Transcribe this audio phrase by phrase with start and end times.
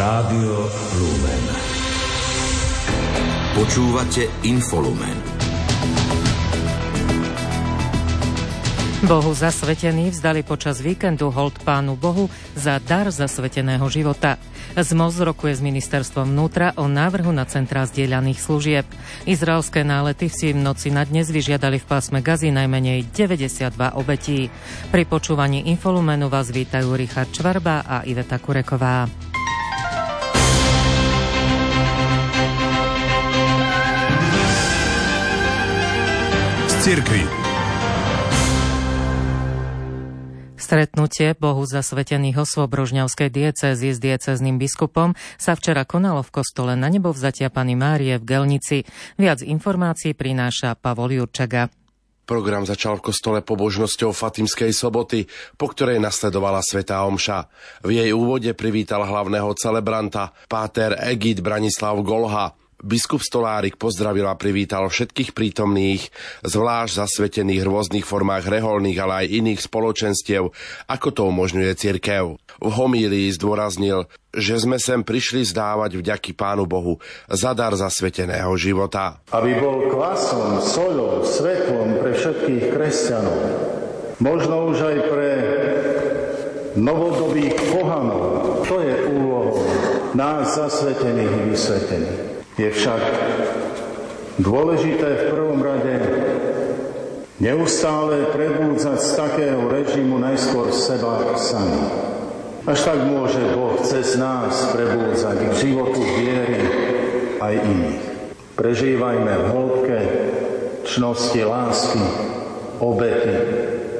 [0.00, 0.64] Rádio
[0.96, 1.44] Lumen.
[3.52, 5.12] Počúvate Infolumen.
[9.04, 14.40] Bohu zasvetený vzdali počas víkendu hold pánu Bohu za dar zasveteného života.
[14.72, 18.88] ZMOZ rokuje s ministerstvom vnútra o návrhu na centrá zdieľaných služieb.
[19.28, 24.48] Izraelské nálety v noci na dnes vyžiadali v pásme Gazy najmenej 92 obetí.
[24.88, 29.29] Pri počúvaní Infolumenu vás vítajú Richard Čvarba a Iveta Kureková.
[36.80, 37.20] Cirkvi.
[40.56, 46.88] Stretnutie Bohu zasvetených osôb Rožňavskej diecézy s diecezným biskupom sa včera konalo v kostole na
[46.88, 48.88] nebo vzatia Pany Márie v Gelnici.
[49.20, 51.68] Viac informácií prináša Pavol Jurčaga.
[52.24, 55.28] Program začal v kostole pobožnosťou Fatimskej soboty,
[55.60, 57.50] po ktorej nasledovala Svetá Omša.
[57.84, 64.88] V jej úvode privítal hlavného celebranta, páter Egid Branislav Golha, Biskup Stolárik pozdravil a privítal
[64.88, 66.08] všetkých prítomných,
[66.40, 70.48] zvlášť zasvetených v rôznych formách reholných, ale aj iných spoločenstiev,
[70.88, 72.40] ako to umožňuje cirkev.
[72.56, 76.96] V homílii zdôraznil, že sme sem prišli zdávať vďaky Pánu Bohu
[77.28, 79.20] za dar zasveteného života.
[79.28, 83.40] Aby bol kvasom, soľou, svetlom pre všetkých kresťanov,
[84.24, 85.30] možno už aj pre
[86.80, 88.64] novodobých pohanov.
[88.64, 89.68] To je úlohou
[90.14, 92.29] nás zasvetených i vysvetených.
[92.60, 93.00] Je však
[94.36, 95.96] dôležité v prvom rade
[97.40, 101.80] neustále prebúdzať z takého režimu najskôr seba sami.
[102.68, 106.60] Až tak môže Boh cez nás prebúdzať k životu viery
[107.40, 108.04] aj iných.
[108.60, 109.98] Prežívajme v hĺbke
[110.84, 112.04] čnosti lásky,
[112.76, 113.36] obety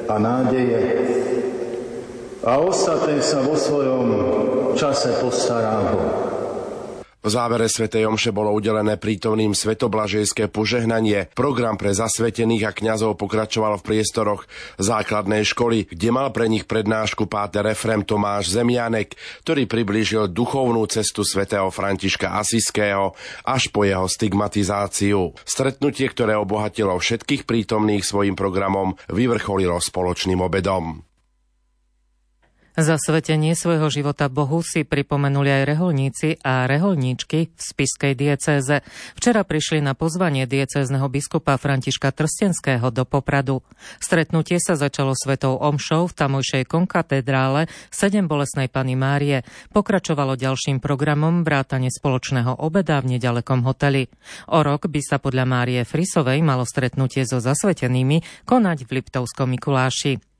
[0.05, 0.81] a nádeje
[2.45, 4.05] a ostatné sa vo svojom
[4.77, 6.40] čase postará Boh.
[7.21, 11.29] V závere svätej Omše bolo udelené prítomným svetoblažejské požehnanie.
[11.37, 14.49] Program pre zasvetených a kňazov pokračoval v priestoroch
[14.81, 19.13] základnej školy, kde mal pre nich prednášku páter Efrem Tomáš Zemianek,
[19.45, 23.13] ktorý priblížil duchovnú cestu svätého Františka Asiského
[23.45, 25.37] až po jeho stigmatizáciu.
[25.45, 31.05] Stretnutie, ktoré obohatilo všetkých prítomných svojim programom, vyvrcholilo spoločným obedom.
[32.71, 38.79] Zasvetenie svojho života Bohu si pripomenuli aj reholníci a reholníčky v spiskej diecéze.
[39.19, 43.59] Včera prišli na pozvanie diecézneho biskupa Františka Trstenského do Popradu.
[43.99, 49.43] Stretnutie sa začalo svetou omšou v tamojšej konkatedrále 7 bolesnej Pany Márie.
[49.75, 54.07] Pokračovalo ďalším programom vrátane spoločného obeda v nedalekom hoteli.
[54.47, 60.30] O rok by sa podľa Márie Frisovej malo stretnutie so zasvetenými konať v Liptovskom Mikuláši.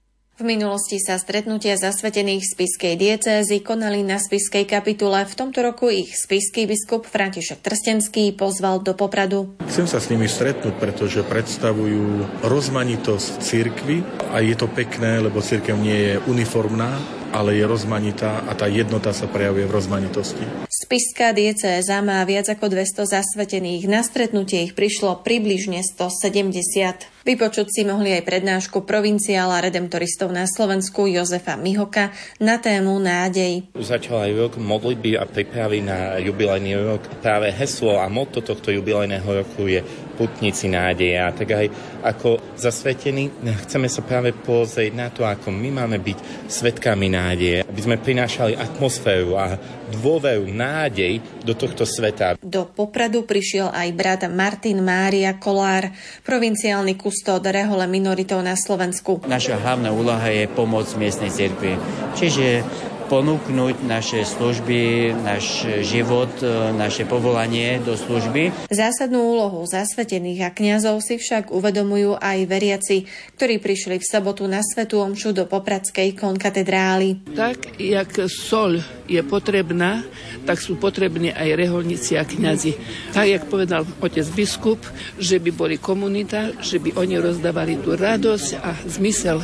[0.41, 5.21] V minulosti sa stretnutia zasvetených spiskej diecézy konali na spiskej kapitule.
[5.21, 9.53] V tomto roku ich spiský biskup František Trstenský pozval do Popradu.
[9.69, 14.01] Chcem sa s nimi stretnúť, pretože predstavujú rozmanitosť cirkvy
[14.33, 16.97] a je to pekné, lebo cirkev nie je uniformná,
[17.29, 20.41] ale je rozmanitá a tá jednota sa prejavuje v rozmanitosti.
[20.65, 23.85] Spiská diecéza má viac ako 200 zasvetených.
[23.85, 27.10] Na stretnutie ich prišlo približne 170.
[27.21, 32.09] Vypočuť si mohli aj prednášku provinciála redemptoristov na Slovensku Jozefa Mihoka
[32.41, 33.69] na tému nádej.
[33.77, 37.05] Začal aj rok modlitby a prípravy na jubilejný rok.
[37.21, 39.85] Práve heslo a motto tohto jubilejného roku je
[40.17, 41.21] putníci nádeje.
[41.21, 41.69] A tak aj
[42.01, 43.29] ako zasvetení
[43.69, 48.57] chceme sa práve pozrieť na to, ako my máme byť svetkami nádeje, aby sme prinášali
[48.57, 52.39] atmosféru a dôveru, nádej do tohto sveta.
[52.39, 55.91] Do Popradu prišiel aj brat Martin Mária Kolár,
[56.23, 59.27] provinciálny kustód rehole minoritov na Slovensku.
[59.27, 61.75] Naša hlavná úloha je pomoc miestnej cirkvi.
[62.15, 62.63] Čiže
[63.11, 68.71] ponúknuť naše služby, náš život, e, naše povolanie do služby.
[68.71, 73.03] Zásadnú úlohu zasvetených a kňazov si však uvedomujú aj veriaci,
[73.35, 77.35] ktorí prišli v sobotu na Svetu Omšu do Popradskej konkatedrály.
[77.35, 78.79] Tak, jak sol
[79.11, 80.07] je potrebná,
[80.47, 82.79] tak sú potrební aj reholníci a kňazi.
[83.11, 84.79] Tak, jak povedal otec biskup,
[85.19, 89.43] že by boli komunita, že by oni rozdávali tú radosť a zmysel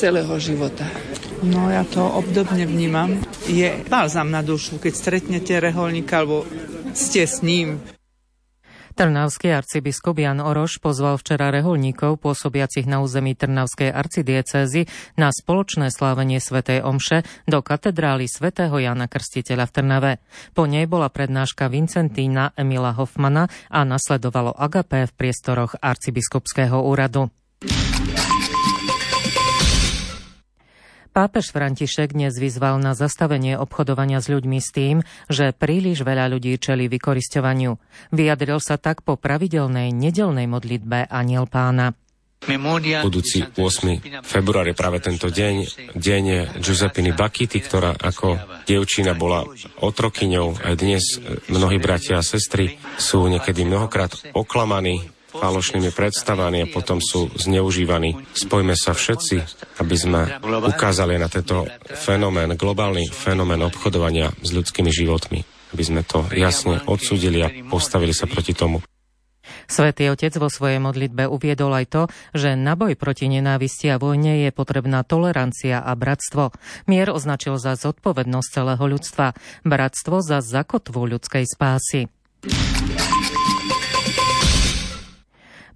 [0.00, 0.88] celého života.
[1.44, 3.20] No ja to obdobne vnímam.
[3.44, 6.48] Je balzam na dušu, keď stretnete reholníka alebo
[6.96, 7.84] ste s ním.
[8.90, 14.84] Trnavský arcibiskup Jan Oroš pozval včera reholníkov pôsobiacich na území Trnavskej arcidiecézy
[15.16, 20.12] na spoločné slávenie svätej Omše do katedrály svätého Jana Krstiteľa v Trnave.
[20.52, 27.39] Po nej bola prednáška Vincentína Emila Hoffmana a nasledovalo agapé v priestoroch arcibiskupského úradu.
[31.10, 34.96] Pápež František dnes vyzval na zastavenie obchodovania s ľuďmi s tým,
[35.26, 37.74] že príliš veľa ľudí čeli vykorisťovaniu.
[38.14, 41.98] Vyjadril sa tak po pravidelnej nedelnej modlitbe Aniel pána.
[43.02, 44.22] Budúci 8.
[44.22, 45.54] február je práve tento deň,
[45.98, 46.24] deň
[46.62, 49.44] Giuseppiny Bakity, ktorá ako dievčina bola
[49.82, 50.62] otrokyňou.
[50.62, 51.18] Aj dnes
[51.50, 58.18] mnohí bratia a sestry sú niekedy mnohokrát oklamaní falošnými predstavami a potom sú zneužívaní.
[58.34, 59.36] Spojme sa všetci,
[59.78, 65.46] aby sme ukázali na tento fenomén, globálny fenomén obchodovania s ľudskými životmi.
[65.70, 68.82] Aby sme to jasne odsúdili a postavili sa proti tomu.
[69.70, 72.02] Svetý Otec vo svojej modlitbe uviedol aj to,
[72.34, 76.50] že na boj proti nenávisti a vojne je potrebná tolerancia a bratstvo.
[76.90, 82.10] Mier označil za zodpovednosť celého ľudstva, bratstvo za zakotvu ľudskej spásy.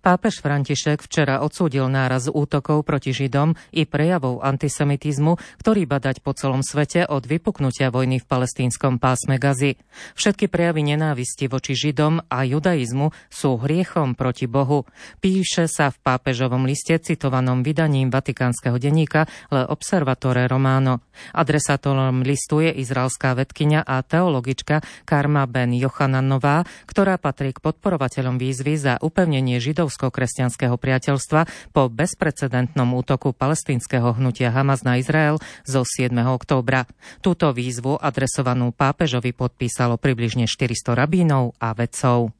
[0.05, 6.61] Pápež František včera odsúdil náraz útokov proti Židom i prejavov antisemitizmu, ktorý badať po celom
[6.61, 9.81] svete od vypuknutia vojny v palestínskom pásme Gazy.
[10.13, 14.85] Všetky prejavy nenávisti voči Židom a judaizmu sú hriechom proti Bohu.
[15.25, 21.01] Píše sa v pápežovom liste citovanom vydaním vatikánskeho denníka Le Observatore Romano.
[21.33, 28.77] Adresátorom listu je izraelská vedkynia a teologička Karma Ben Jochananová, ktorá patrí k podporovateľom výzvy
[28.77, 36.11] za upevnenie židov židovsko-kresťanského priateľstva po bezprecedentnom útoku palestínskeho hnutia Hamas na Izrael zo 7.
[36.11, 36.91] októbra.
[37.23, 42.35] Túto výzvu adresovanú pápežovi podpísalo približne 400 rabínov a vedcov.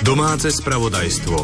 [0.00, 1.36] Domáce spravodajstvo.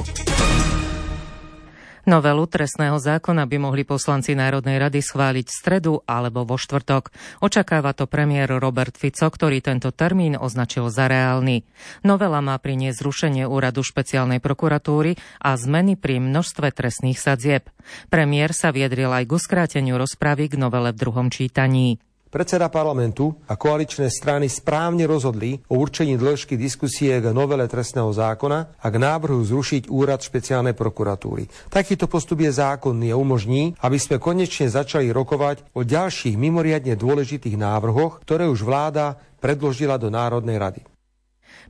[2.03, 7.15] Novelu trestného zákona by mohli poslanci Národnej rady schváliť v stredu alebo vo štvrtok.
[7.39, 11.63] Očakáva to premiér Robert Fico, ktorý tento termín označil za reálny.
[12.03, 17.71] Novela má priniesť zrušenie úradu špeciálnej prokuratúry a zmeny pri množstve trestných sadzieb.
[18.11, 22.03] Premiér sa viedril aj k uskráteniu rozpravy k novele v druhom čítaní.
[22.33, 28.81] Predseda parlamentu a koaličné strany správne rozhodli o určení dĺžky diskusie k novele trestného zákona
[28.81, 31.45] a k návrhu zrušiť úrad špeciálnej prokuratúry.
[31.69, 37.61] Takýto postup je zákonný a umožní, aby sme konečne začali rokovať o ďalších mimoriadne dôležitých
[37.61, 40.92] návrhoch, ktoré už vláda predložila do Národnej rady.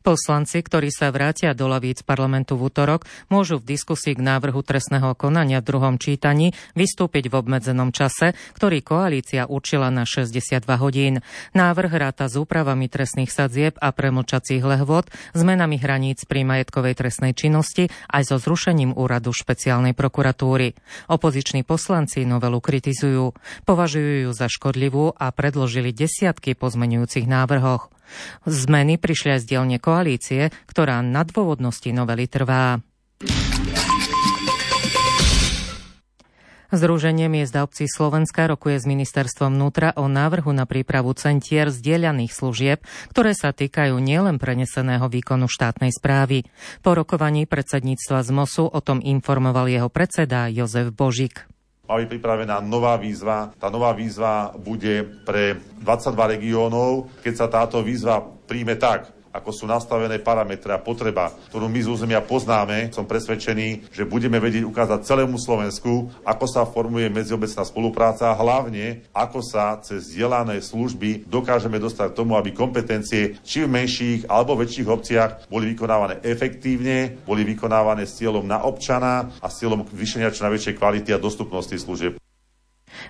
[0.02, 5.14] Poslanci, ktorí sa vrátia do lavíc parlamentu v útorok, môžu v diskusii k návrhu trestného
[5.14, 11.22] konania v druhom čítaní vystúpiť v obmedzenom čase, ktorý koalícia určila na 62 hodín.
[11.54, 15.06] Návrh ráta s úpravami trestných sadzieb a premlčacích lehvod,
[15.38, 20.74] zmenami hraníc pri majetkovej trestnej činnosti aj so zrušením úradu špeciálnej prokuratúry.
[21.06, 28.01] Opoziční poslanci novelu kritizujú, považujú ju za škodlivú a predložili desiatky pozmenujúcich návrhoch.
[28.44, 32.80] Zmeny prišli aj z dielne koalície, ktorá na dôvodnosti novely trvá.
[36.72, 42.32] Združenie miest a obcí Slovenska rokuje s ministerstvom vnútra o návrhu na prípravu centier zdieľaných
[42.32, 42.80] služieb,
[43.12, 46.48] ktoré sa týkajú nielen preneseného výkonu štátnej správy.
[46.80, 51.44] Po rokovaní predsedníctva z MOSu o tom informoval jeho predseda Jozef Božik
[51.92, 53.52] má byť pripravená nová výzva.
[53.60, 57.12] Tá nová výzva bude pre 22 regiónov.
[57.20, 61.88] Keď sa táto výzva príjme tak, ako sú nastavené parametre a potreba, ktorú my z
[61.88, 68.30] územia poznáme, som presvedčený, že budeme vedieť ukázať celému Slovensku, ako sa formuje medziobecná spolupráca
[68.30, 73.72] a hlavne, ako sa cez dielané služby dokážeme dostať k tomu, aby kompetencie či v
[73.72, 79.58] menších alebo väčších obciach boli vykonávané efektívne, boli vykonávané s cieľom na občana a s
[79.64, 82.20] cieľom vyšenia čo najväčšej kvality a dostupnosti služieb.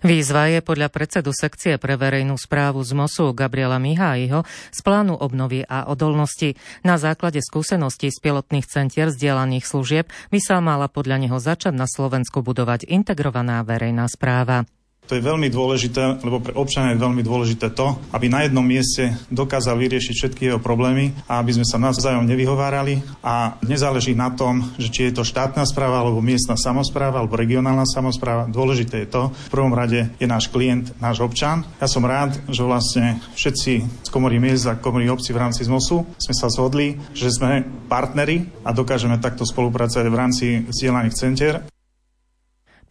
[0.02, 5.62] Výzva je podľa predsedu sekcie pre verejnú správu z MOSu Gabriela Miháiho z plánu obnovy
[5.62, 6.58] a odolnosti.
[6.82, 11.86] Na základe skúseností z pilotných centier zdieľaných služieb by sa mala podľa neho začať na
[11.86, 14.66] Slovensku budovať integrovaná verejná správa.
[15.10, 19.12] To je veľmi dôležité, lebo pre občania je veľmi dôležité to, aby na jednom mieste
[19.28, 24.72] dokázal vyriešiť všetky jeho problémy a aby sme sa navzájom nevyhovárali a nezáleží na tom,
[24.80, 28.48] že či je to štátna správa alebo miestna samozpráva alebo regionálna samozpráva.
[28.48, 31.66] Dôležité je to, v prvom rade je náš klient, náš občan.
[31.82, 36.08] Ja som rád, že vlastne všetci z komory miest a komory obci v rámci ZMOSu
[36.14, 41.71] sme sa zhodli, že sme partneri a dokážeme takto spolupracovať v rámci zdieľaných centier.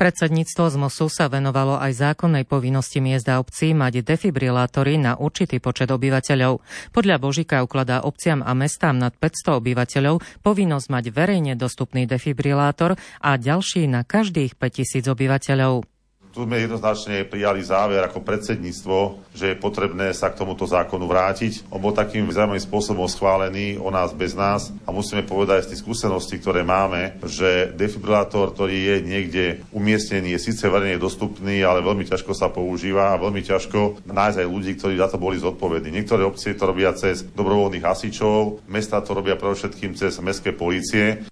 [0.01, 5.61] Predsedníctvo z MOSu sa venovalo aj zákonnej povinnosti miest a obcí mať defibrilátory na určitý
[5.61, 6.57] počet obyvateľov.
[6.89, 13.37] Podľa Božika ukladá obciam a mestám nad 500 obyvateľov povinnosť mať verejne dostupný defibrilátor a
[13.37, 15.90] ďalší na každých 5000 obyvateľov.
[16.31, 18.97] Tu sme jednoznačne prijali záver ako predsedníctvo,
[19.35, 21.67] že je potrebné sa k tomuto zákonu vrátiť.
[21.67, 25.83] On bol takým zaujímavým spôsobom schválený o nás bez nás a musíme povedať z tých
[25.83, 29.45] skúseností, ktoré máme, že defibrilátor, ktorý je niekde
[29.75, 34.47] umiestnený, je síce verejne dostupný, ale veľmi ťažko sa používa a veľmi ťažko nájsť aj
[34.47, 35.91] ľudí, ktorí za to boli zodpovední.
[35.91, 41.27] Niektoré obcie to robia cez dobrovoľných hasičov, mesta to robia predovšetkým cez mestské polície.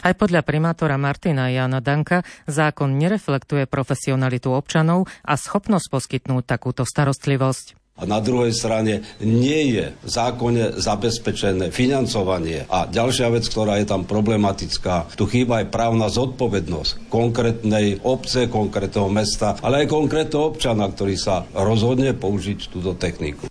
[0.00, 7.80] Aj podľa primátora Martina Jana Danka zákon nereflektuje profesionalitu občanov a schopnosť poskytnúť takúto starostlivosť.
[8.00, 12.64] A na druhej strane nie je v zákone zabezpečené financovanie.
[12.72, 19.12] A ďalšia vec, ktorá je tam problematická, tu chýba aj právna zodpovednosť konkrétnej obce, konkrétneho
[19.12, 23.50] mesta, ale aj konkrétneho občana, ktorý sa rozhodne použiť túto techniku.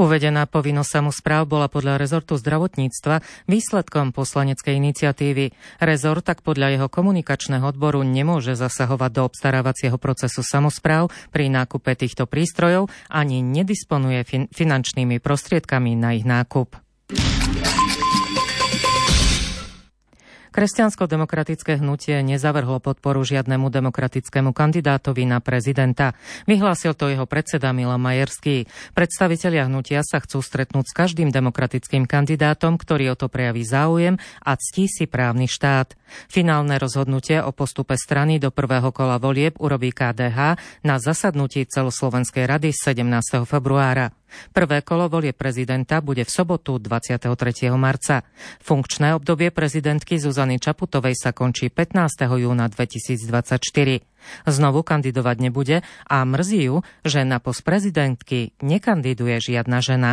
[0.00, 5.52] Uvedená povinnosť samozpráv bola podľa rezortu zdravotníctva výsledkom poslaneckej iniciatívy.
[5.84, 12.24] Rezort tak podľa jeho komunikačného odboru nemôže zasahovať do obstarávacieho procesu samozpráv pri nákupe týchto
[12.24, 16.80] prístrojov ani nedisponuje fin- finančnými prostriedkami na ich nákup.
[20.52, 26.12] Kresťansko-demokratické hnutie nezavrhlo podporu žiadnemu demokratickému kandidátovi na prezidenta.
[26.44, 28.68] Vyhlásil to jeho predseda Mila Majerský.
[28.92, 34.52] Predstavitelia hnutia sa chcú stretnúť s každým demokratickým kandidátom, ktorý o to prejaví záujem a
[34.60, 35.96] ctí si právny štát.
[36.28, 42.76] Finálne rozhodnutie o postupe strany do prvého kola volieb urobí KDH na zasadnutí celoslovenskej rady
[42.76, 43.48] 17.
[43.48, 44.12] februára.
[44.50, 47.28] Prvé kolo volie prezidenta bude v sobotu 23.
[47.76, 48.26] marca.
[48.62, 52.26] Funkčné obdobie prezidentky Zuzany Čaputovej sa končí 15.
[52.40, 53.58] júna 2024.
[54.46, 60.10] Znovu kandidovať nebude a mrzí ju, že na post prezidentky nekandiduje žiadna žena.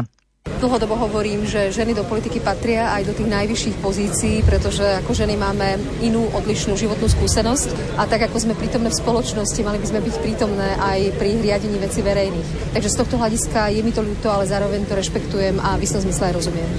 [0.60, 5.40] Dlhodobo hovorím, že ženy do politiky patria aj do tých najvyšších pozícií, pretože ako ženy
[5.40, 10.04] máme inú odlišnú životnú skúsenosť a tak ako sme prítomné v spoločnosti, mali by sme
[10.04, 12.76] byť prítomné aj pri riadení veci verejných.
[12.76, 16.04] Takže z tohto hľadiska je mi to ľúto, ale zároveň to rešpektujem a v istom
[16.04, 16.70] zmysle aj rozumiem.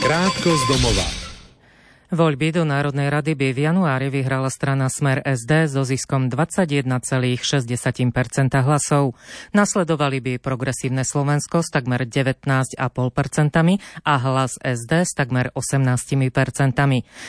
[0.00, 1.23] Krátko z domova.
[2.14, 6.86] Voľby do Národnej rady by v januári vyhrala strana Smer SD so ziskom 21,6%
[8.62, 9.18] hlasov.
[9.50, 12.78] Nasledovali by progresívne Slovensko s takmer 19,5%
[14.06, 15.90] a hlas SD s takmer 18%.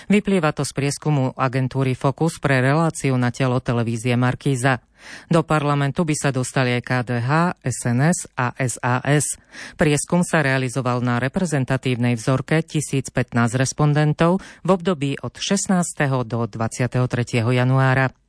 [0.05, 4.85] Vyplýva to z prieskumu agentúry Focus pre reláciu na telo televízie Markíza.
[5.29, 7.29] Do parlamentu by sa dostali aj KDH,
[7.61, 9.37] SNS a SAS.
[9.77, 13.11] Prieskum sa realizoval na reprezentatívnej vzorke 1015
[13.55, 15.85] respondentov v období od 16.
[16.25, 16.97] do 23.
[17.45, 18.24] januára.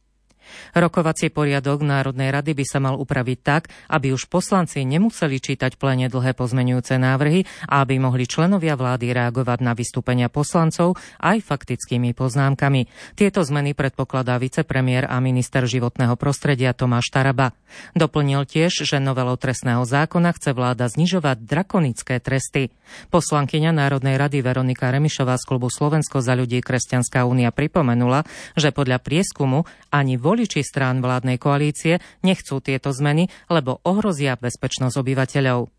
[0.76, 6.12] Rokovací poriadok Národnej rady by sa mal upraviť tak, aby už poslanci nemuseli čítať plene
[6.12, 12.90] dlhé pozmenujúce návrhy a aby mohli členovia vlády reagovať na vystúpenia poslancov aj faktickými poznámkami.
[13.16, 17.56] Tieto zmeny predpokladá vicepremiér a minister životného prostredia Tomáš Taraba.
[17.96, 22.68] Doplnil tiež, že novelou trestného zákona chce vláda znižovať drakonické tresty.
[23.08, 29.00] Poslankyňa Národnej rady Veronika Remišová z klubu Slovensko za ľudí Kresťanská únia pripomenula, že podľa
[29.00, 35.75] prieskumu ani voli voliči strán vládnej koalície nechcú tieto zmeny, lebo ohrozia bezpečnosť obyvateľov.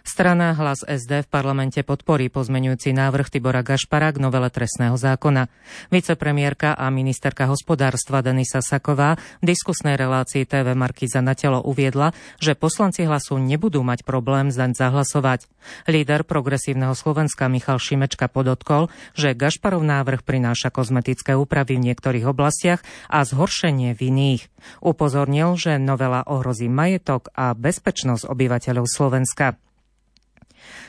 [0.00, 5.46] Strana Hlas SD v parlamente podporí pozmenujúci návrh Tibora Gašpara k novele trestného zákona.
[5.92, 12.56] Vicepremiérka a ministerka hospodárstva Denisa Saková v diskusnej relácii TV Markiza na telo uviedla, že
[12.56, 15.46] poslanci hlasu nebudú mať problém zaň zahlasovať.
[15.86, 22.80] Líder progresívneho Slovenska Michal Šimečka podotkol, že Gašparov návrh prináša kozmetické úpravy v niektorých oblastiach
[23.06, 24.42] a zhoršenie v iných.
[24.80, 29.56] Upozornil, že novela ohrozí majetok a bezpečnosť obyvateľov Slovenska.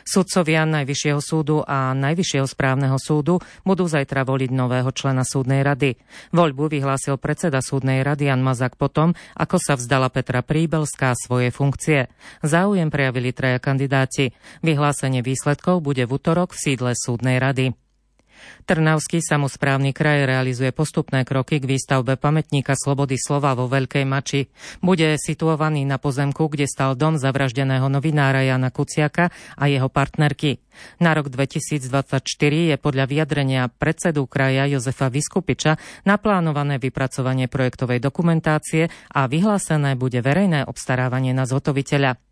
[0.06, 5.98] Sudcovia Najvyššieho súdu a Najvyššieho správneho súdu budú zajtra voliť nového člena súdnej rady.
[6.32, 12.08] Voľbu vyhlásil predseda súdnej rady Jan Mazak potom, ako sa vzdala Petra Príbelská svoje funkcie.
[12.46, 14.32] Záujem prejavili traja kandidáti.
[14.62, 17.81] Vyhlásenie výsledkov bude v útorok v sídle súdnej rady.
[18.66, 24.48] Trnavský samozprávny kraj realizuje postupné kroky k výstavbe pamätníka slobody slova vo Veľkej Mači.
[24.80, 30.64] Bude situovaný na pozemku, kde stal dom zavraždeného novinára Jana Kuciaka a jeho partnerky.
[31.04, 32.24] Na rok 2024
[32.72, 35.76] je podľa vyjadrenia predsedu kraja Jozefa Vyskupiča
[36.08, 42.31] naplánované vypracovanie projektovej dokumentácie a vyhlásené bude verejné obstarávanie na zhotoviteľa.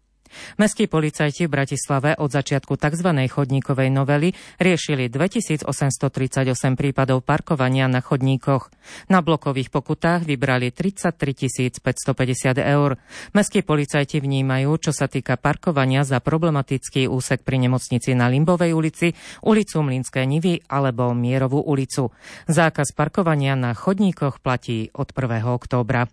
[0.58, 3.10] Mestskí policajti v Bratislave od začiatku tzv.
[3.30, 8.70] chodníkovej novely riešili 2838 prípadov parkovania na chodníkoch.
[9.10, 12.98] Na blokových pokutách vybrali 33 550 eur.
[13.34, 19.14] Mestskí policajti vnímajú, čo sa týka parkovania za problematický úsek pri nemocnici na Limbovej ulici,
[19.44, 22.14] ulicu Mlinské Nivy alebo Mierovú ulicu.
[22.48, 25.46] Zákaz parkovania na chodníkoch platí od 1.
[25.50, 26.08] októbra.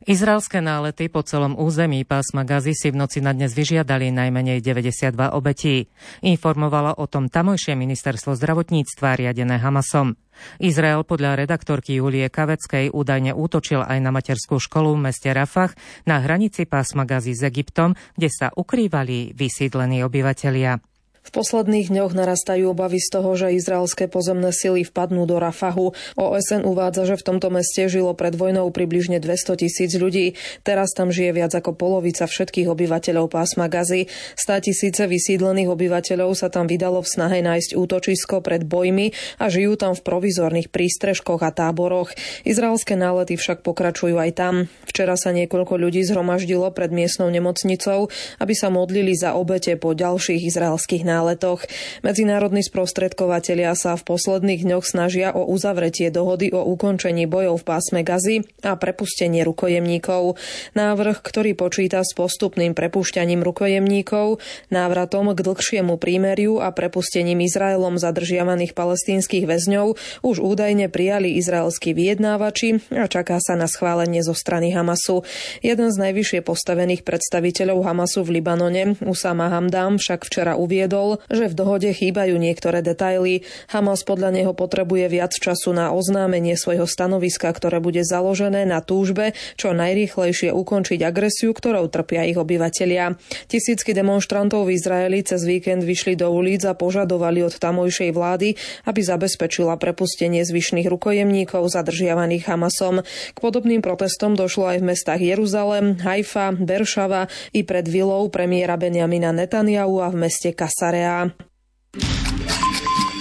[0.00, 5.36] Izraelské nálety po celom území pásma Gazy si v noci na dnes vyžiadali najmenej 92
[5.36, 5.92] obetí.
[6.24, 10.16] Informovalo o tom tamojšie ministerstvo zdravotníctva riadené Hamasom.
[10.56, 15.76] Izrael podľa redaktorky Julie Kaveckej údajne útočil aj na materskú školu v meste Rafah
[16.08, 20.80] na hranici pásma Gazy s Egyptom, kde sa ukrývali vysídlení obyvatelia.
[21.20, 25.92] V posledných dňoch narastajú obavy z toho, že izraelské pozemné sily vpadnú do Rafahu.
[26.16, 30.34] OSN uvádza, že v tomto meste žilo pred vojnou približne 200 tisíc ľudí.
[30.64, 34.08] Teraz tam žije viac ako polovica všetkých obyvateľov pásma Gazy.
[34.32, 39.76] Stá tisíce vysídlených obyvateľov sa tam vydalo v snahe nájsť útočisko pred bojmi a žijú
[39.76, 42.16] tam v provizorných prístrežkoch a táboroch.
[42.48, 44.54] Izraelské nálety však pokračujú aj tam.
[44.88, 48.08] Včera sa niekoľko ľudí zhromaždilo pred miestnou nemocnicou,
[48.40, 51.68] aby sa modlili za obete po ďalších izraelských náletoch.
[52.00, 58.00] Medzinárodní sprostredkovateľia sa v posledných dňoch snažia o uzavretie dohody o ukončení bojov v pásme
[58.00, 60.40] Gazy a prepustenie rukojemníkov.
[60.72, 64.40] Návrh, ktorý počíta s postupným prepušťaním rukojemníkov,
[64.72, 72.80] návratom k dlhšiemu prímeriu a prepustením Izraelom zadržiavaných palestínskych väzňov už údajne prijali izraelskí vyjednávači
[72.96, 75.20] a čaká sa na schválenie zo strany Hamasu.
[75.60, 81.48] Jeden z najvyššie postavených predstaviteľov Hamasu v Libanone, Usama Hamdam, však včera uviedol, uviedol, že
[81.48, 83.42] v dohode chýbajú niektoré detaily.
[83.72, 89.32] Hamas podľa neho potrebuje viac času na oznámenie svojho stanoviska, ktoré bude založené na túžbe
[89.56, 93.16] čo najrýchlejšie ukončiť agresiu, ktorou trpia ich obyvatelia.
[93.48, 98.54] Tisícky demonstrantov v Izraeli cez víkend vyšli do ulic a požadovali od tamojšej vlády,
[98.86, 103.02] aby zabezpečila prepustenie zvyšných rukojemníkov zadržiavaných Hamasom.
[103.06, 109.30] K podobným protestom došlo aj v mestách Jeruzalem, Haifa, Beršava i pred vilou premiéra Benjamina
[109.30, 110.89] Netanyahu a v meste Kasar.
[110.90, 111.30] Area.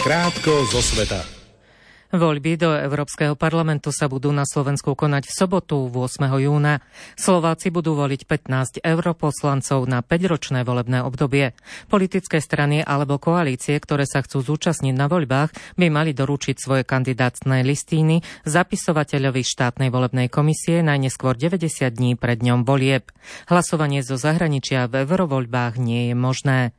[0.02, 1.22] Krátko zo sveta.
[2.10, 6.26] Voľby do Európskeho parlamentu sa budú na Slovensku konať v sobotu 8.
[6.42, 6.82] júna.
[7.14, 11.54] Slováci budú voliť 15 europoslancov na 5-ročné volebné obdobie.
[11.86, 17.62] Politické strany alebo koalície, ktoré sa chcú zúčastniť na voľbách, by mali doručiť svoje kandidátne
[17.62, 23.14] listíny zapisovateľovi štátnej volebnej komisie najneskôr 90 dní pred dňom volieb.
[23.46, 26.74] Hlasovanie zo zahraničia v eurovoľbách nie je možné.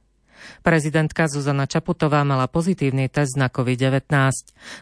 [0.61, 4.07] Prezidentka Zuzana Čaputová mala pozitívny test na COVID-19.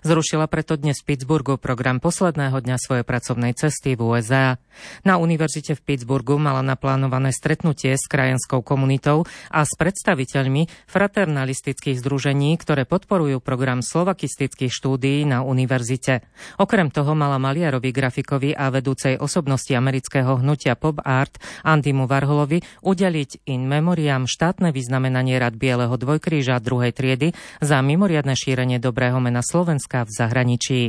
[0.03, 4.59] Zrušila preto dnes v Pittsburghu program posledného dňa svojej pracovnej cesty v USA.
[5.03, 12.55] Na univerzite v Pittsburghu mala naplánované stretnutie s krajenskou komunitou a s predstaviteľmi fraternalistických združení,
[12.59, 16.27] ktoré podporujú program slovakistických štúdií na univerzite.
[16.59, 23.51] Okrem toho mala maliarovi grafikovi a vedúcej osobnosti amerického hnutia Pop Art Andymu Varholovi udeliť
[23.51, 27.33] in memoriam štátne vyznamenanie Rad Bieleho dvojkríža druhej triedy
[27.65, 30.81] za mimoriadne šírenie dobrého mena Slovenska v zahraničí.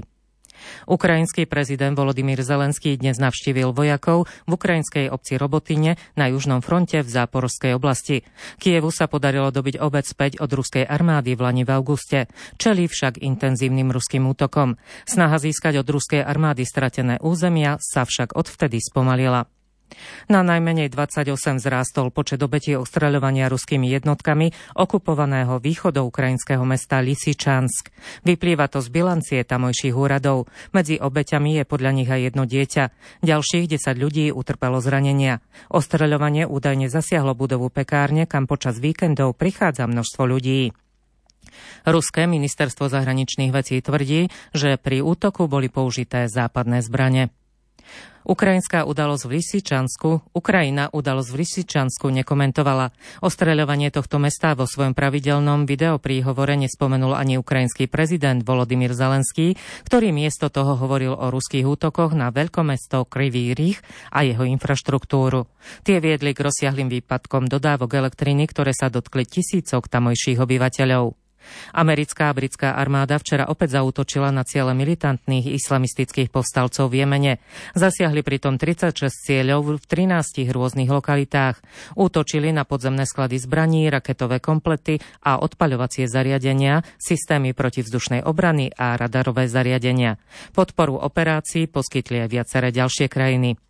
[0.83, 7.07] Ukrajinský prezident Volodymyr Zelenský dnes navštívil vojakov v ukrajinskej obci Robotine na južnom fronte v
[7.07, 8.27] Záporskej oblasti.
[8.59, 12.27] Kievu sa podarilo dobiť obec späť od ruskej armády v Lani v auguste.
[12.59, 14.75] Čelí však intenzívnym ruským útokom.
[15.07, 19.47] Snaha získať od ruskej armády stratené územia sa však odvtedy spomalila.
[20.29, 27.89] Na najmenej 28 zrástol počet obetí ostreľovania ruskými jednotkami okupovaného východoukrajinského mesta Lisičansk.
[28.23, 30.47] Vyplýva to z bilancie tamojších úradov.
[30.71, 32.83] Medzi obeťami je podľa nich aj jedno dieťa.
[33.25, 35.41] Ďalších 10 ľudí utrpelo zranenia.
[35.73, 40.73] Ostreľovanie údajne zasiahlo budovu pekárne, kam počas víkendov prichádza množstvo ľudí.
[41.87, 47.33] Ruské ministerstvo zahraničných vecí tvrdí, že pri útoku boli použité západné zbrane.
[48.29, 52.93] Ukrajinská udalosť v Lisičansku, Ukrajina udalosť v Lisičansku nekomentovala.
[53.25, 60.53] Ostreľovanie tohto mesta vo svojom pravidelnom videopríhovore nespomenul ani ukrajinský prezident Volodymyr Zelenský, ktorý miesto
[60.53, 63.81] toho hovoril o ruských útokoch na veľkomesto Krivý Rých
[64.13, 65.49] a jeho infraštruktúru.
[65.81, 71.18] Tie viedli k rozsiahlým výpadkom dodávok elektriny, ktoré sa dotkli tisícok tamojších obyvateľov.
[71.71, 77.33] Americká a britská armáda včera opäť zautočila na ciele militantných islamistických povstalcov v Jemene.
[77.77, 81.61] Zasiahli pritom 36 cieľov v 13 rôznych lokalitách.
[81.95, 89.45] Útočili na podzemné sklady zbraní, raketové komplety a odpaľovacie zariadenia, systémy protivzdušnej obrany a radarové
[89.45, 90.17] zariadenia.
[90.51, 93.68] Podporu operácií poskytli aj viaceré ďalšie krajiny.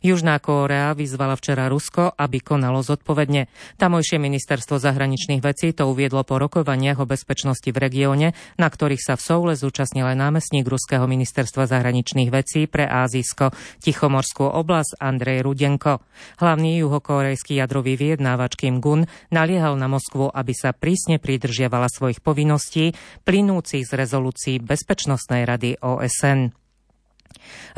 [0.00, 3.50] Južná Kórea vyzvala včera Rusko, aby konalo zodpovedne.
[3.76, 9.14] Tamojšie ministerstvo zahraničných vecí to uviedlo po rokovaniach o bezpečnosti v regióne, na ktorých sa
[9.18, 13.50] v Soule zúčastnil aj námestník Ruského ministerstva zahraničných vecí pre Ázijsko
[13.82, 16.00] Tichomorskú oblasť Andrej Rudenko.
[16.38, 19.04] Hlavný juhokorejský jadrový vyjednávač Kim Gun
[19.34, 22.94] naliehal na Moskvu, aby sa prísne pridržiavala svojich povinností
[23.26, 26.61] plynúcich z rezolúcií Bezpečnostnej rady OSN.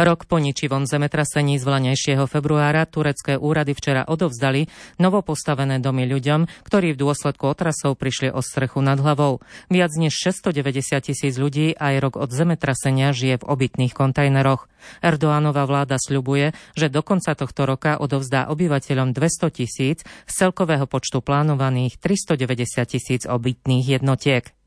[0.00, 4.66] Rok po ničivom zemetrasení z vlanejšieho februára turecké úrady včera odovzdali
[4.98, 9.44] novopostavené domy ľuďom, ktorí v dôsledku otrasov prišli o strechu nad hlavou.
[9.70, 14.66] Viac než 690 tisíc ľudí aj rok od zemetrasenia žije v obytných kontajneroch.
[15.00, 21.24] Erdoánova vláda sľubuje, že do konca tohto roka odovzdá obyvateľom 200 tisíc z celkového počtu
[21.24, 24.63] plánovaných 390 tisíc obytných jednotiek.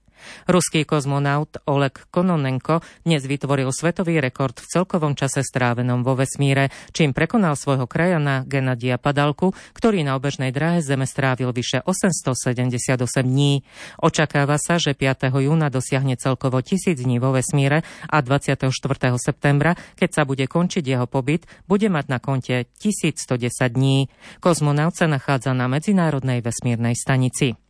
[0.47, 7.11] Ruský kozmonaut Oleg Kononenko dnes vytvoril svetový rekord v celkovom čase strávenom vo vesmíre, čím
[7.11, 13.61] prekonal svojho krajana Genadia Padalku, ktorý na obežnej dráhe Zeme strávil vyše 878 dní.
[13.99, 15.29] Očakáva sa, že 5.
[15.29, 18.71] júna dosiahne celkovo 1000 dní vo vesmíre a 24.
[19.19, 23.37] septembra, keď sa bude končiť jeho pobyt, bude mať na konte 1110
[23.69, 24.09] dní.
[24.39, 27.66] Kozmonaut sa nachádza na Medzinárodnej vesmírnej stanici.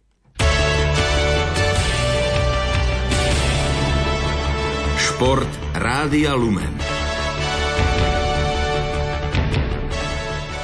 [5.17, 6.77] Šport Rádia Lumen.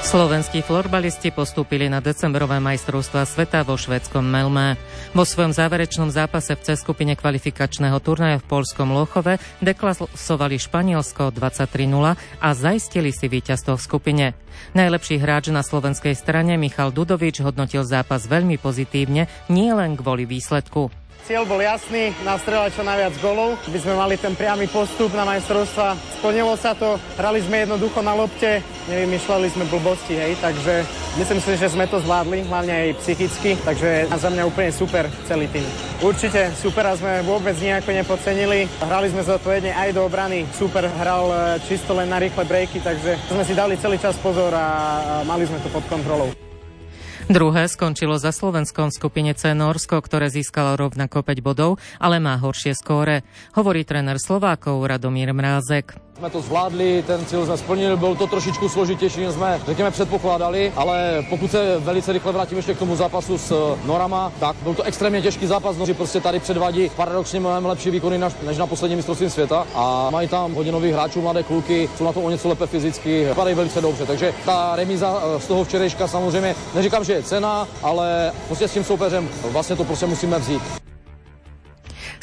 [0.05, 4.77] Slovenskí florbalisti postúpili na decembrové majstrovstva sveta vo švedskom Melmé.
[5.17, 12.13] Vo svojom záverečnom zápase v C skupine kvalifikačného turnaja v Polskom Lochove deklasovali Španielsko 23-0
[12.37, 14.25] a zaistili si víťazstvo v skupine.
[14.77, 20.93] Najlepší hráč na slovenskej strane Michal Dudovič hodnotil zápas veľmi pozitívne, nie len kvôli výsledku.
[21.23, 25.95] Cieľ bol jasný, nastrelať čo najviac golov, by sme mali ten priamy postup na majstrovstva.
[26.19, 28.59] Splnilo sa to, hrali sme jednoducho na lopte,
[28.91, 30.83] nevymýšľali sme blbosti, hej, takže
[31.15, 35.47] myslím si, že sme to zvládli, hlavne aj psychicky, takže za mňa úplne super celý
[35.47, 35.63] tým.
[36.03, 41.31] Určite super a sme vôbec nejako nepodcenili, hrali sme zodpovedne aj do obrany, super hral
[41.31, 45.47] e, čisto len na rýchle breaky, takže sme si dali celý čas pozor a mali
[45.47, 46.52] sme to pod kontrolou.
[47.31, 52.75] Druhé skončilo za Slovenskom skupine C Norsko, ktoré získalo rovnako 5 bodov, ale má horšie
[52.75, 53.23] skóre.
[53.55, 55.95] Hovorí tréner Slovákov Radomír Mrázek.
[56.23, 60.73] Jsme to zvládli, ten cíl jsme splnili, byl to trošičku složitější, než jsme, řekněme, předpokládali,
[60.75, 64.73] ale pokud se velice rychle vrátím ještě k tomu zápasu s eh, Norama, tak byl
[64.73, 68.97] to extrémně těžký zápas, no, prostě tady předvádí paradoxně mnohem lepší výkony než na posledním
[68.97, 72.49] mistrovství světa a mají tam hodně nových hráčů, mladé kluky, jsou na to o něco
[72.49, 77.13] lépe fyzicky, vypadají velice dobře, takže ta remíza eh, z toho včerejška samozřejmě, neříkám, že
[77.13, 80.83] je cena, ale prostě s tím soupeřem vlastně to prostě musíme vzít.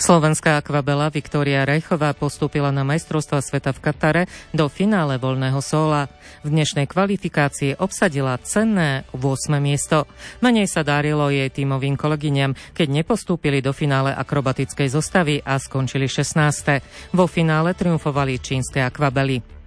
[0.00, 6.08] Slovenská akvabela Viktória Rejchová postúpila na majstrovstva sveta v Katare do finále voľného sola.
[6.40, 9.60] V dnešnej kvalifikácii obsadila cenné 8.
[9.60, 10.08] miesto.
[10.40, 17.12] Menej sa darilo jej tímovým kolegyňam, keď nepostúpili do finále akrobatickej zostavy a skončili 16.
[17.12, 19.59] Vo finále triumfovali čínske akvabely.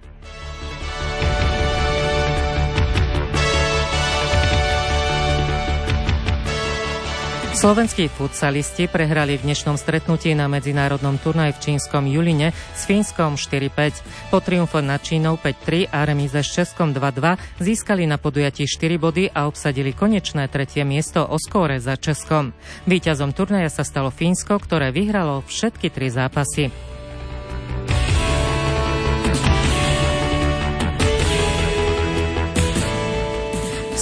[7.64, 14.28] Slovenskí futsalisti prehrali v dnešnom stretnutí na medzinárodnom turnaji v čínskom Juline s Fínskom 4-5.
[14.28, 19.32] Po triumfe nad Čínou 5-3 a remíze s Českom 2-2 získali na podujatí 4 body
[19.32, 22.52] a obsadili konečné tretie miesto o skóre za Českom.
[22.84, 26.68] Výťazom turnaja sa stalo Fínsko, ktoré vyhralo všetky tri zápasy.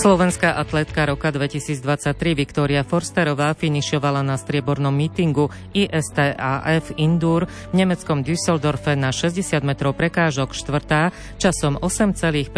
[0.03, 1.79] Slovenská atletka roka 2023
[2.35, 5.47] Viktória Forsterová finišovala na striebornom mítingu
[5.79, 12.51] ISTAF Indur v nemeckom Düsseldorfe na 60 metrov prekážok štvrtá časom 8,15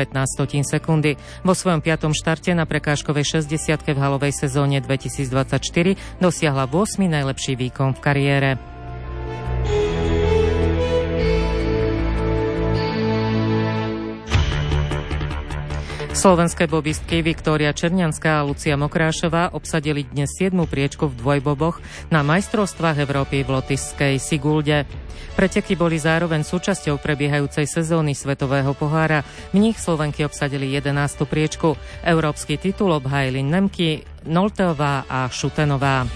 [0.64, 1.20] sekundy.
[1.44, 7.92] Vo svojom piatom štarte na prekážkovej 60 v halovej sezóne 2024 dosiahla 8 najlepší výkon
[7.92, 8.73] v kariére.
[16.24, 20.56] Slovenské bobistky Viktória Černianská a Lucia Mokrášová obsadili dnes 7.
[20.64, 24.88] priečku v dvojboboch na majstrovstvách Európy v Lotyšskej Sigulde.
[25.36, 29.20] Preteky boli zároveň súčasťou prebiehajúcej sezóny Svetového pohára.
[29.52, 31.28] V nich Slovenky obsadili 11.
[31.28, 31.76] priečku.
[32.00, 36.08] Európsky titul obhájili Nemky, Nolteová a Šutenová.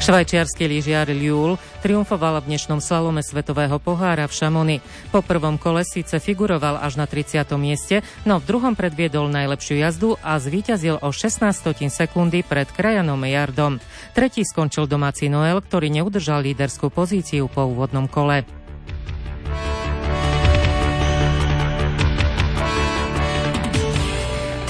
[0.00, 4.76] Švajčiarsky lyžiar Liul triumfoval v dnešnom slalome Svetového pohára v Šamony.
[5.12, 7.44] Po prvom kole síce figuroval až na 30.
[7.60, 11.52] mieste, no v druhom predviedol najlepšiu jazdu a zvíťazil o 16
[11.92, 13.76] sekundy pred krajanom Jardom.
[14.16, 18.48] Tretí skončil domáci Noel, ktorý neudržal líderskú pozíciu po úvodnom kole.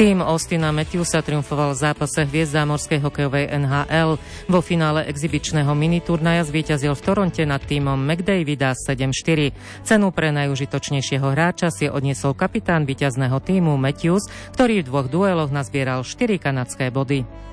[0.01, 4.17] Tým Austina Matthewsa triumfoval v zápase hviezd zámorskej hokejovej NHL.
[4.49, 9.53] Vo finále exibičného miniturnaja zvíťazil v Toronte nad týmom McDavida 7-4.
[9.85, 14.25] Cenu pre najužitočnejšieho hráča si odniesol kapitán víťazného týmu Matthews,
[14.57, 17.50] ktorý v dvoch dueloch nazbieral 4 kanadské body.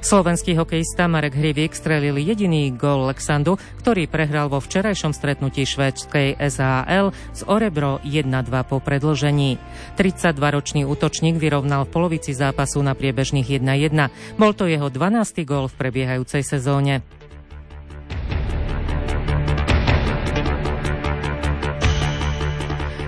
[0.00, 7.12] Slovenský hokejista Marek Hrivík strelil jediný gól Lexandu, ktorý prehral vo včerajšom stretnutí švédskej SHL
[7.36, 8.24] z Orebro 1-2
[8.64, 9.60] po predlžení.
[10.00, 14.40] 32-ročný útočník vyrovnal v polovici zápasu na priebežných 1-1.
[14.40, 15.44] Bol to jeho 12.
[15.44, 17.04] gól v prebiehajúcej sezóne.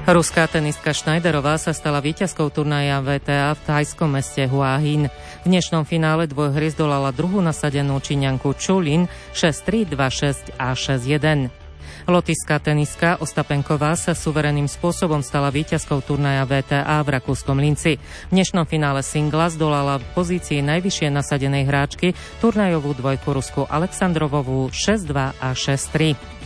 [0.02, 5.06] Ruská tenistka Schneiderová sa stala víťazkou turnaja VTA v thajskom meste Hua Hin.
[5.06, 11.54] V dnešnom finále dvojhry zdolala druhú nasadenú Číňanku Čulin 6-3, 2-6 a 6-1.
[12.10, 18.02] Lotiská teniska Ostapenková sa suvereným spôsobom stala víťazkou turnaja VTA v Rakúskom Linci.
[18.02, 25.38] V dnešnom finále singla zdolala v pozícii najvyššie nasadenej hráčky turnajovú dvojku Rusku Aleksandrovovú 6-2
[25.38, 26.41] a 6-3.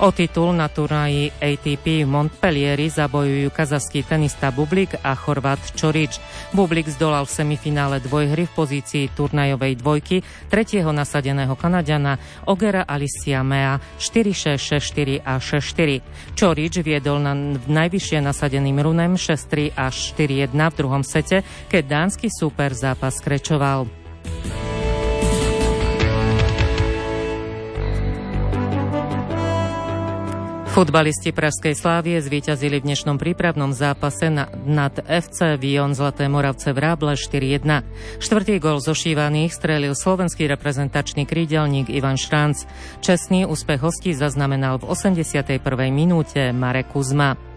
[0.00, 6.16] O titul na turnaji ATP v Montpellieri zabojujú kazachský tenista Bublik a Chorvát Čorič.
[6.56, 12.16] Bublik zdolal v semifinále dvojhry v pozícii turnajovej dvojky tretieho nasadeného Kanadiana
[12.48, 16.38] Ogera Alicia Mea 4-6, 6-4 a 6-4.
[16.40, 22.72] Čorič viedol na najvyššie nasadeným runem 6-3 až 4-1 v druhom sete, keď dánsky super
[22.72, 23.86] zápas krečoval.
[30.72, 36.80] Futbalisti Pražskej Slávie zvíťazili v dnešnom prípravnom zápase na, nad FC Vion Zlaté Moravce v
[36.80, 37.84] Ráble 4-1.
[38.16, 42.64] Štvrtý gol zošívaných strelil slovenský reprezentačný krídelník Ivan Šranc.
[43.04, 45.60] Čestný úspech hostí zaznamenal v 81.
[45.92, 47.51] minúte Marek Kuzma.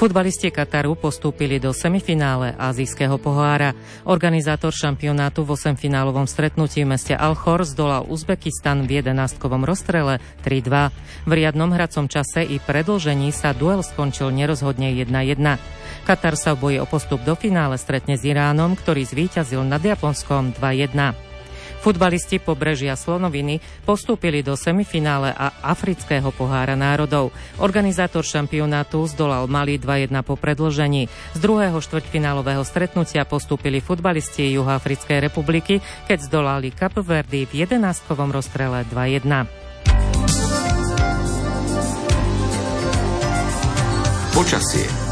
[0.00, 3.76] Futbalisti Kataru postúpili do semifinále azijského pohára.
[4.08, 11.28] Organizátor šampionátu v 8 finálovom stretnutí v meste Alchor zdolal Uzbekistan v 11 rozstrele 3-2.
[11.28, 15.60] V riadnom hracom čase i predlžení sa duel skončil nerozhodne 1-1.
[16.08, 20.56] Katar sa v boji o postup do finále stretne s Iránom, ktorý zvíťazil nad Japonskom
[20.56, 21.29] 2-1.
[21.80, 27.32] Futbalisti pobrežia Slonoviny postúpili do semifinále a Afrického pohára národov.
[27.56, 31.08] Organizátor šampionátu zdolal Mali 2-1 po predlžení.
[31.32, 36.68] Z druhého štvrťfinálového stretnutia postúpili futbalisti Juhoafrickej republiky, keď zdolali
[37.00, 37.80] Verdi v 11
[38.28, 39.48] rozstrele 2-1.
[44.36, 45.09] Počasie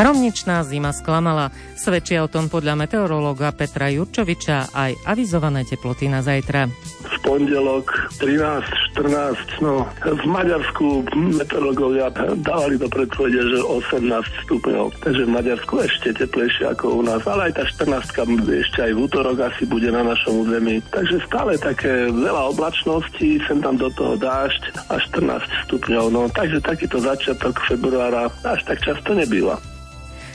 [0.00, 1.52] Hromničná zima sklamala.
[1.76, 6.72] Svedčia o tom podľa meteorológa Petra Jurčoviča aj avizované teploty na zajtra.
[7.04, 11.04] V pondelok 13-14, no v Maďarsku
[11.36, 12.08] meteorológovia
[12.40, 17.52] dávali do predpovede, že 18 stupňov, takže v Maďarsku ešte teplejšie ako u nás, ale
[17.52, 20.80] aj tá 14 ešte aj v útorok asi bude na našom území.
[20.96, 26.64] Takže stále také veľa oblačností, sem tam do toho dážď a 14 stupňov, no takže
[26.64, 29.60] takýto začiatok februára až tak často nebýva.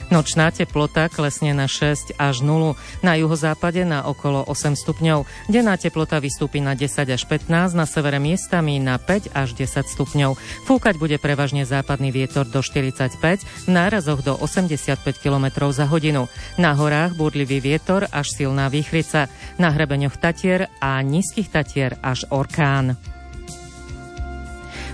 [0.06, 5.26] Nočná teplota klesne na 6 až 0, na juhozápade na okolo 8 stupňov.
[5.50, 10.38] Denná teplota vystúpi na 10 až 15, na severe miestami na 5 až 10 stupňov.
[10.62, 16.30] Fúkať bude prevažne západný vietor do 45, v nárazoch do 85 km za hodinu.
[16.54, 19.26] Na horách búrlivý vietor až silná výchrica,
[19.58, 22.94] na hrebeňoch Tatier a nízkych Tatier až orkán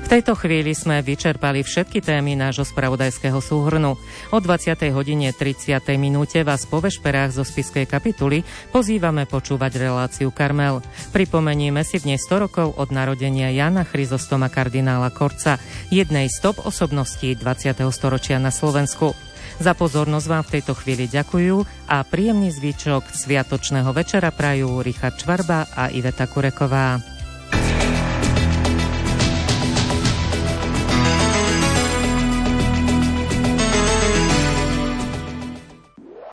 [0.08, 3.94] tejto chvíli sme vyčerpali všetky témy nášho spravodajského súhrnu.
[4.32, 4.74] O 20.
[4.90, 5.78] hodine 30.
[5.94, 10.82] minúte vás po vešperách zo spiskej kapituly pozývame počúvať reláciu Karmel.
[11.12, 15.60] Pripomenieme si dnes 100 rokov od narodenia Jana Chryzostoma kardinála Korca,
[15.92, 17.84] jednej z top osobností 20.
[17.92, 19.12] storočia na Slovensku.
[19.60, 25.68] Za pozornosť vám v tejto chvíli ďakujú a príjemný zvyčok sviatočného večera prajú Richard Čvarba
[25.70, 27.11] a Iveta Kureková.